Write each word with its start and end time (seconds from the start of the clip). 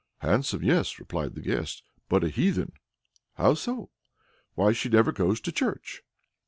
"Handsome, 0.21 0.63
yes!" 0.63 0.97
reply 0.97 1.27
the 1.27 1.41
guests, 1.43 1.83
"but 2.09 2.23
a 2.23 2.29
heathen." 2.29 2.71
"How 3.35 3.53
so?" 3.53 3.91
"Why, 4.55 4.71
she 4.73 4.89
never 4.89 5.11
goes 5.11 5.39
to 5.41 5.51
church." 5.51 6.01